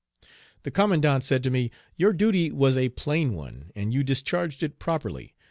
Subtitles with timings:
[0.63, 4.79] The commandant said to me: "Your duty was a plain one, and you discharged it
[4.79, 5.35] properly.